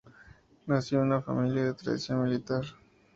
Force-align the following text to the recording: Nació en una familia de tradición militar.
Nació 0.65 0.97
en 1.01 1.05
una 1.05 1.21
familia 1.21 1.65
de 1.65 1.73
tradición 1.75 2.23
militar. 2.23 2.63